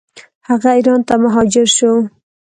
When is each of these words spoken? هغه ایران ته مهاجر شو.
هغه 0.47 0.69
ایران 0.77 1.01
ته 1.07 1.15
مهاجر 1.23 1.67
شو. 1.77 1.91